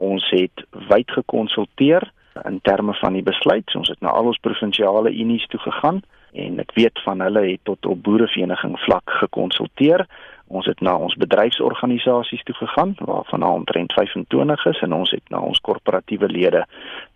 Ons 0.00 0.24
het 0.32 0.64
wyd 0.88 1.10
gekonsulteer 1.10 2.06
in 2.48 2.60
terme 2.64 2.94
van 2.94 3.12
die 3.18 3.22
besluit. 3.22 3.74
Ons 3.76 3.90
het 3.92 4.00
na 4.00 4.14
al 4.16 4.30
ons 4.32 4.40
provinsiale 4.40 5.12
unies 5.12 5.46
toe 5.52 5.60
gegaan 5.60 6.00
en 6.32 6.60
ek 6.62 6.72
weet 6.78 7.00
van 7.04 7.20
hulle 7.20 7.42
het 7.48 7.64
tot 7.68 7.86
op 7.90 8.02
boerevereniging 8.06 8.78
vlak 8.86 9.10
gekonsulteer. 9.20 10.06
Ons 10.50 10.66
het 10.66 10.80
na 10.80 10.96
ons 10.98 11.14
bedryfsorganisasies 11.18 12.42
toe 12.46 12.54
gegaan 12.54 12.94
waarvan 12.98 13.42
omtrent 13.46 13.92
25 13.92 14.64
is 14.72 14.80
en 14.86 14.94
ons 14.94 15.10
het 15.10 15.26
na 15.30 15.42
ons 15.46 15.60
korporatiewe 15.60 16.30
lede 16.30 16.64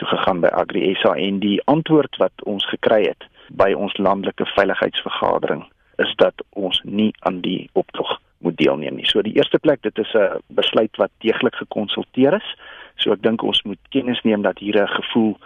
toe 0.02 0.08
gegaan 0.08 0.42
by 0.44 0.50
Agri 0.54 0.94
SA 1.00 1.14
en 1.18 1.40
die 1.42 1.60
antwoord 1.70 2.18
wat 2.22 2.44
ons 2.50 2.66
gekry 2.74 3.04
het 3.06 3.26
by 3.48 3.72
ons 3.72 3.96
landelike 3.98 4.46
veiligheidsvergadering 4.54 5.64
is 6.02 6.14
dat 6.18 6.42
ons 6.50 6.80
nie 6.84 7.12
aan 7.22 7.40
die 7.40 7.68
optog 7.72 8.18
moet 8.44 8.56
deelneem 8.58 8.98
nie. 8.98 9.06
So 9.08 9.22
die 9.22 9.34
eerste 9.38 9.58
plek 9.58 9.82
dit 9.82 9.98
is 9.98 10.14
'n 10.14 10.42
besluit 10.48 10.96
wat 10.96 11.10
deeglik 11.18 11.54
gekonsulteer 11.54 12.34
is. 12.34 12.48
So 12.96 13.12
ek 13.12 13.22
dink 13.22 13.42
ons 13.42 13.62
moet 13.64 13.80
kennis 13.90 14.20
neem 14.24 14.42
dat 14.42 14.58
hier 14.58 14.82
'n 14.82 14.88
gevoel 14.88 15.36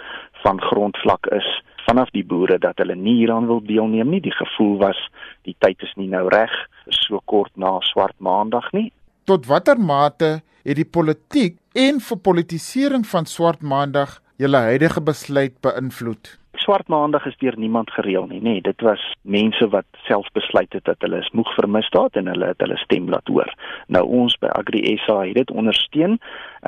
van 0.42 0.60
grondvlak 0.60 1.26
is 1.32 1.48
vanaf 1.88 2.10
die 2.10 2.24
boere 2.24 2.58
dat 2.58 2.78
hulle 2.78 2.94
nie 2.94 3.14
hieraan 3.22 3.46
wil 3.46 3.62
deelneem 3.64 4.10
nie. 4.10 4.20
Die 4.20 4.36
gevoel 4.36 4.76
was 4.78 4.98
die 5.42 5.56
tyd 5.58 5.82
is 5.82 5.94
nie 5.96 6.08
nou 6.08 6.28
reg 6.28 6.52
so 6.88 7.20
kort 7.24 7.52
na 7.56 7.78
swart 7.80 8.16
maandag 8.18 8.72
nie. 8.72 8.92
Tot 9.24 9.46
watter 9.46 9.80
mate 9.80 10.40
het 10.64 10.76
die 10.76 10.88
politiek 10.88 11.56
en 11.72 12.00
verpolitisering 12.00 13.06
van 13.06 13.26
swart 13.26 13.62
maandag 13.62 14.20
julle 14.36 14.60
huidige 14.70 15.00
besluit 15.02 15.56
beïnvloed? 15.64 16.36
Swart 16.58 16.88
maandag 16.88 17.26
is 17.26 17.36
deur 17.38 17.54
niemand 17.56 17.90
gereël 17.94 18.26
nie, 18.26 18.40
nê. 18.40 18.58
Nee, 18.58 18.62
dit 18.66 18.80
was 18.86 19.02
mense 19.22 19.68
wat 19.72 19.86
self 20.06 20.26
besluit 20.34 20.72
het 20.74 20.84
dat 20.84 21.00
hulle 21.06 21.20
is 21.22 21.30
moeg 21.32 21.50
vir 21.56 21.68
misdaad 21.70 22.18
en 22.18 22.30
hulle 22.32 22.50
het 22.50 22.64
hulle 22.64 22.76
stem 22.82 23.08
laat 23.08 23.30
hoor. 23.30 23.50
Nou 23.88 24.04
ons 24.20 24.36
by 24.40 24.50
Agri 24.52 24.82
SA 25.04 25.22
het 25.24 25.38
dit 25.38 25.50
ondersteun. 25.50 26.18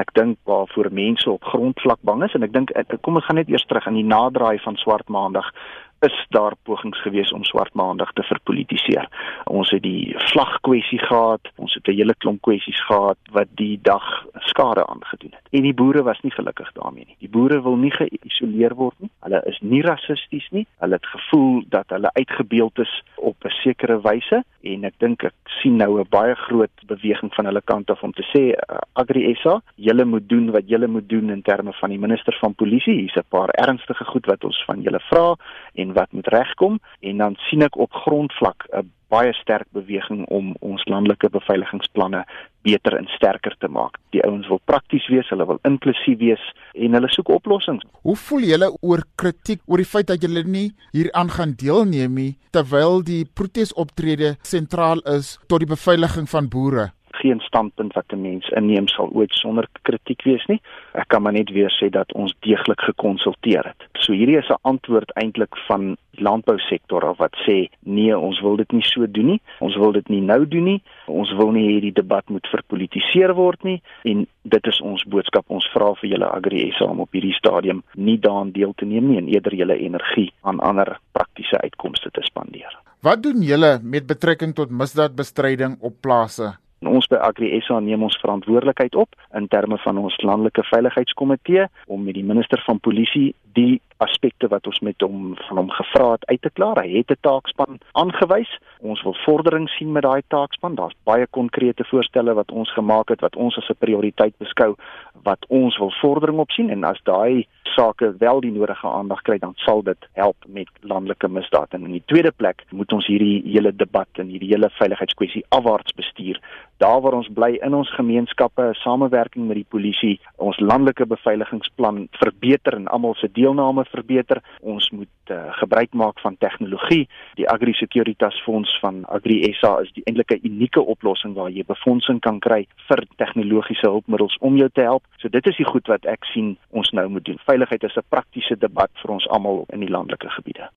Ek 0.01 0.13
dink 0.17 0.39
waarvoor 0.49 0.89
mense 0.93 1.29
op 1.31 1.45
grondvlak 1.53 2.01
bang 2.09 2.25
is 2.25 2.35
en 2.35 2.47
ek 2.47 2.55
dink 2.57 2.73
kom 3.05 3.21
ons 3.21 3.27
gaan 3.29 3.41
net 3.41 3.51
eers 3.53 3.67
terug 3.69 3.87
aan 3.87 3.99
die 3.99 4.09
naderdraai 4.09 4.61
van 4.65 4.81
swart 4.81 5.09
maandag 5.09 5.53
is 6.01 6.27
daar 6.29 6.55
pogings 6.63 7.01
gewees 7.03 7.33
om 7.33 7.45
swart 7.45 7.75
maandag 7.75 8.13
te 8.13 8.23
verpolitiseer. 8.23 9.09
Ons 9.45 9.71
het 9.71 9.83
die 9.83 10.15
vlagkwessie 10.33 10.99
gehad, 10.99 11.51
ons 11.57 11.75
het 11.75 11.89
'n 11.89 11.97
hele 11.97 12.15
klomp 12.15 12.41
kwessies 12.41 12.81
gehad 12.87 13.19
wat 13.33 13.49
die 13.55 13.79
dag 13.83 14.27
skade 14.35 14.87
aangedoen 14.87 15.31
het. 15.31 15.47
En 15.51 15.63
die 15.63 15.75
boere 15.75 16.03
was 16.03 16.21
nie 16.21 16.33
gelukkig 16.33 16.73
daarmee 16.73 17.05
nie. 17.07 17.17
Die 17.19 17.29
boere 17.29 17.63
wil 17.63 17.77
nie 17.77 17.91
geïsoleer 17.91 18.75
word 18.75 18.95
nie. 18.99 19.11
Hulle 19.21 19.43
is 19.47 19.59
nie 19.61 19.83
rassisties 19.83 20.49
nie. 20.51 20.67
Hulle 20.79 20.95
het 20.95 21.07
gevoel 21.07 21.63
dat 21.69 21.85
hulle 21.89 22.11
uitgebeeld 22.13 22.79
is 22.79 23.03
op 23.17 23.37
'n 23.45 23.49
sekere 23.49 24.01
wyse 24.01 24.45
en 24.63 24.85
ek 24.85 24.95
dink 24.99 25.25
ek 25.25 25.35
sien 25.61 25.77
nou 25.77 26.01
'n 26.01 26.07
baie 26.09 26.35
groot 26.35 26.71
beweging 26.87 27.35
van 27.35 27.45
hulle 27.45 27.63
kant 27.65 27.91
af 27.91 28.03
om 28.03 28.13
te 28.13 28.25
sê 28.33 28.43
uh, 28.53 28.79
Agri 28.93 29.35
SA, 29.35 29.61
julle 29.75 30.05
moet 30.05 30.29
doen 30.29 30.51
wat 30.51 30.69
julle 30.69 30.87
moet 30.87 31.09
doen 31.09 31.31
in 31.31 31.43
terme 31.43 31.73
van 31.73 31.91
die 31.91 31.99
minister 31.99 32.37
van 32.41 32.55
polisie. 32.55 32.95
Hier's 33.01 33.17
'n 33.17 33.29
paar 33.29 33.49
ernstige 33.49 34.05
goed 34.05 34.27
wat 34.27 34.45
ons 34.45 34.65
van 34.65 34.83
julle 34.83 35.01
vra 35.01 35.37
en 35.75 35.90
wat 35.93 36.13
moet 36.13 36.29
regkom 36.29 36.79
en 37.01 37.17
dan 37.17 37.37
sien 37.49 37.63
ek 37.63 37.77
op 37.77 37.93
grondvlak 37.93 38.67
'n 38.73 38.91
baie 39.11 39.33
sterk 39.33 39.67
beweging 39.75 40.27
om 40.27 40.53
ons 40.61 40.85
landelike 40.85 41.31
beveiligingsplanne 41.35 42.25
beter 42.63 42.97
en 42.97 43.09
sterker 43.17 43.57
te 43.59 43.69
maak. 43.69 43.99
Die 44.15 44.23
ouens 44.27 44.49
wil 44.49 44.61
prakties 44.65 45.09
wees, 45.09 45.29
hulle 45.29 45.47
wil 45.47 45.59
inklusief 45.63 46.19
wees 46.19 46.45
en 46.75 46.95
hulle 46.95 47.11
soek 47.11 47.29
oplossings. 47.29 47.85
Hoe 48.07 48.17
voel 48.17 48.47
julle 48.53 48.71
oor 48.81 49.03
kritiek 49.17 49.61
oor 49.67 49.83
die 49.83 49.93
feit 49.95 50.07
dat 50.07 50.23
julle 50.23 50.45
nie 50.47 50.71
hieraan 50.93 51.31
gaan 51.31 51.57
deelneem 51.59 52.15
nie 52.15 52.37
terwyl 52.55 53.03
die 53.03 53.25
protesoptrede 53.25 54.37
sentraal 54.43 55.03
is 55.17 55.39
tot 55.49 55.59
die 55.59 55.75
beveiliging 55.75 56.29
van 56.31 56.49
boere? 56.49 56.91
geen 57.21 57.41
standpunt 57.41 57.93
wat 57.93 58.13
'n 58.13 58.21
mens 58.21 58.49
inneem 58.49 58.89
sal 58.89 59.09
ooit 59.13 59.33
sonder 59.33 59.67
kritiek 59.83 60.23
wees 60.23 60.45
nie. 60.47 60.61
Ek 60.93 61.09
kan 61.09 61.23
maar 61.23 61.33
net 61.33 61.51
weer 61.55 61.71
sê 61.71 61.91
dat 61.91 62.13
ons 62.13 62.35
deeglik 62.47 62.81
gekonsulteer 62.81 63.65
het. 63.73 63.89
So 63.99 64.13
hierdie 64.13 64.39
is 64.39 64.51
'n 64.51 64.63
antwoord 64.63 65.11
eintlik 65.15 65.57
van 65.69 65.97
die 66.11 66.23
landbousektor 66.25 67.05
af 67.05 67.19
wat 67.19 67.35
sê 67.47 67.69
nee, 67.81 68.19
ons 68.19 68.41
wil 68.41 68.57
dit 68.57 68.73
nie 68.73 68.83
so 68.83 69.07
doen 69.07 69.27
nie. 69.27 69.41
Ons 69.59 69.77
wil 69.77 69.93
dit 69.93 70.09
nie 70.09 70.21
nou 70.21 70.49
doen 70.49 70.65
nie. 70.65 70.83
Ons 71.07 71.33
wil 71.33 71.51
nie 71.51 71.69
hierdie 71.69 71.93
debat 71.93 72.29
moet 72.29 72.47
verpolitiseer 72.47 73.35
word 73.35 73.63
nie 73.65 73.83
en 74.03 74.27
dit 74.43 74.67
is 74.67 74.81
ons 74.81 75.05
boodskap. 75.05 75.45
Ons 75.49 75.69
vra 75.75 75.95
vir 75.95 76.11
julle 76.11 76.31
Agri 76.31 76.73
SA 76.73 76.85
om 76.85 77.01
op 77.01 77.13
hierdie 77.13 77.35
stadium 77.35 77.83
nie 77.95 78.19
daaraan 78.19 78.53
deel 78.53 78.73
te 78.77 78.85
neem 78.85 79.09
nie 79.09 79.19
en 79.19 79.29
eerder 79.29 79.55
julle 79.55 79.79
energie 79.79 80.33
aan 80.43 80.61
ander 80.61 80.99
praktiese 81.13 81.61
uitkomste 81.61 82.11
te 82.11 82.23
spandeer. 82.23 82.79
Wat 83.03 83.23
doen 83.23 83.43
julle 83.43 83.79
met 83.83 84.07
betrekking 84.07 84.55
tot 84.55 84.71
misdaadbestryding 84.71 85.79
op 85.81 85.95
plase? 86.01 86.57
Ons 86.89 87.05
by 87.13 87.19
Agri 87.21 87.51
SA 87.61 87.77
neem 87.85 88.01
ons 88.07 88.17
verantwoordelikheid 88.23 88.95
op 88.97 89.13
in 89.37 89.49
terme 89.53 89.77
van 89.83 89.99
ons 90.01 90.17
landelike 90.25 90.63
veiligheidskomitee 90.65 91.67
om 91.93 92.07
met 92.07 92.17
die 92.17 92.25
minister 92.25 92.63
van 92.65 92.81
polisie 92.81 93.35
die 93.53 93.83
aspekte 94.01 94.49
wat 94.49 94.65
ons 94.67 94.81
met 94.81 95.05
hom 95.05 95.35
van 95.49 95.61
hom 95.61 95.69
gevra 95.77 96.13
het 96.15 96.25
uit 96.31 96.41
te 96.43 96.51
klaar. 96.57 96.81
Hy 96.81 97.03
het 97.03 97.11
'n 97.11 97.21
taakspan 97.21 97.81
aangewys. 97.93 98.53
Ons 98.81 99.03
wil 99.03 99.17
vordering 99.27 99.69
sien 99.69 99.93
met 99.93 100.03
daai 100.03 100.23
taakspan. 100.29 100.75
Daar's 100.75 100.97
baie 101.05 101.27
konkrete 101.27 101.85
voorstelle 101.85 102.35
wat 102.35 102.51
ons 102.51 102.73
gemaak 102.73 103.09
het 103.09 103.21
wat 103.21 103.37
ons 103.37 103.57
as 103.57 103.69
'n 103.69 103.77
prioriteit 103.79 104.35
beskou 104.39 104.75
wat 105.23 105.45
ons 105.49 105.79
wil 105.79 105.93
vordering 106.01 106.39
op 106.39 106.51
sien 106.51 106.71
en 106.71 106.85
as 106.85 107.01
daai 107.05 107.47
sake 107.63 108.15
wel 108.19 108.41
die 108.41 108.53
nodige 108.53 108.87
aandag 108.87 109.23
kry 109.23 109.39
dan 109.39 109.53
sal 109.57 109.83
dit 109.83 110.09
help 110.13 110.37
met 110.47 110.69
landelike 110.81 111.29
misdaad. 111.29 111.75
En 111.75 111.85
in 111.85 111.93
die 111.93 112.07
tweede 112.07 112.33
plek 112.33 112.65
moet 112.71 112.93
ons 112.93 113.07
hierdie 113.07 113.43
hele 113.45 113.77
debat 113.77 114.09
en 114.15 114.27
hierdie 114.27 114.53
hele 114.53 114.71
veiligheidskwessie 114.71 115.45
afwaarts 115.49 115.93
bestuur. 115.93 116.41
Daar 116.81 117.01
waar 117.01 117.13
ons 117.13 117.29
bly 117.29 117.59
in 117.61 117.75
ons 117.75 117.91
gemeenskappe, 117.93 118.71
samewerking 118.73 119.47
met 119.47 119.59
die 119.59 119.67
polisie, 119.69 120.15
ons 120.41 120.57
landelike 120.65 121.05
beveiligingsplan 121.07 122.07
verbeter 122.17 122.79
en 122.79 122.87
almal 122.89 123.15
se 123.21 123.29
deelname 123.37 123.85
verbeter. 123.91 124.41
Ons 124.65 124.89
moet 124.97 125.35
uh, 125.35 125.43
gebruik 125.59 125.93
maak 125.93 126.23
van 126.25 126.39
tegnologie. 126.41 127.05
Die 127.37 127.49
Agri 127.53 127.77
Securitas 127.77 128.41
Fonds 128.47 128.73
van 128.81 129.05
Agri 129.13 129.43
SA 129.61 129.75
is 129.85 129.93
die 129.93 130.07
eintlike 130.09 130.41
unieke 130.41 130.81
oplossing 130.81 131.37
waar 131.37 131.53
jy 131.53 131.69
befondsing 131.69 132.25
kan 132.25 132.41
kry 132.41 132.63
vir 132.89 133.05
tegnologiese 133.21 133.85
hulpmiddels 133.85 134.41
om 134.41 134.57
jou 134.57 134.73
te 134.73 134.89
help. 134.89 135.05
So 135.21 135.29
dit 135.29 135.53
is 135.53 135.61
die 135.61 135.69
goed 135.69 135.93
wat 135.93 136.09
ek 136.09 136.25
sien 136.33 136.55
ons 136.73 136.97
nou 136.97 137.11
moet 137.13 137.29
doen. 137.29 137.45
Veiligheid 137.45 137.85
is 137.85 138.01
'n 138.01 138.09
praktiese 138.09 138.57
debat 138.57 138.91
vir 139.05 139.19
ons 139.21 139.29
almal 139.29 139.67
in 139.69 139.85
die 139.85 139.93
landelike 139.93 140.33
gebiede. 140.41 140.73